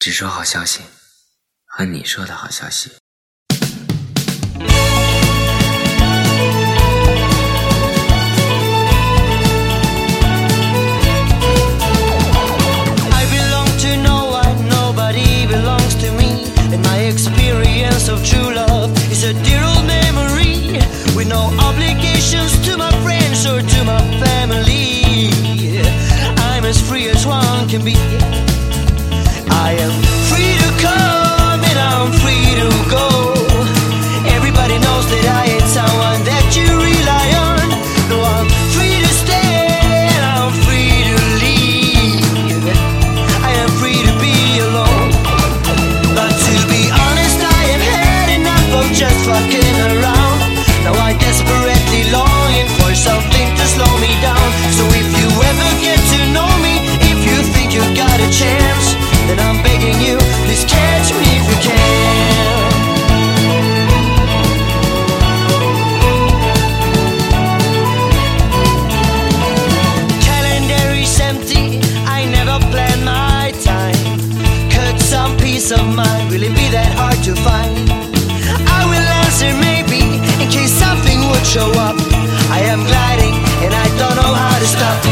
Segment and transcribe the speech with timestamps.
[0.00, 0.80] 只说好消息，
[1.66, 2.90] 和你说的好消息。
[27.70, 28.49] can be
[76.54, 77.90] be that hard to find.
[78.66, 80.02] I will answer maybe
[80.42, 81.96] in case something would show up.
[82.50, 83.34] I am gliding
[83.64, 85.09] and I don't know how to stop.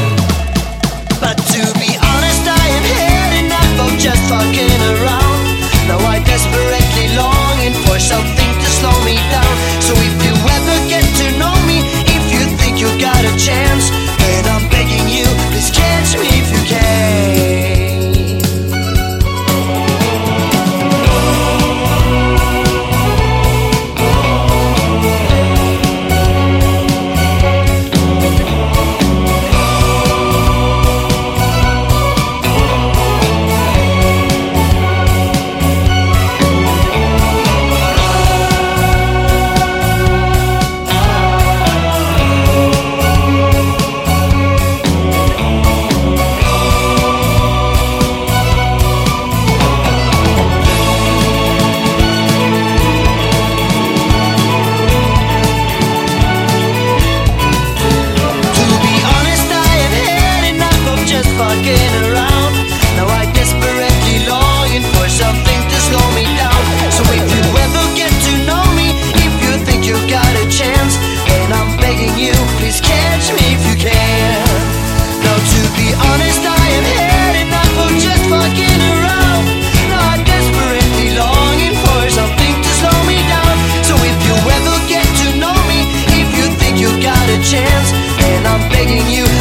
[88.71, 89.38] begging you